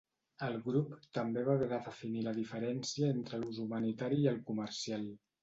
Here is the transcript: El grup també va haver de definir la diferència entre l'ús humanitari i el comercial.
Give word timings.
El 0.45 0.55
grup 0.67 0.95
també 1.17 1.43
va 1.49 1.53
haver 1.57 1.67
de 1.73 1.79
definir 1.89 2.23
la 2.29 2.33
diferència 2.39 3.11
entre 3.17 3.41
l'ús 3.45 3.61
humanitari 3.67 4.21
i 4.25 4.29
el 4.35 4.43
comercial. 4.51 5.07